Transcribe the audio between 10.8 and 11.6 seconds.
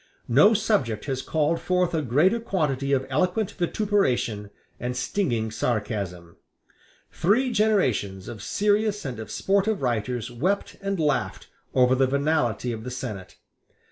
and laughed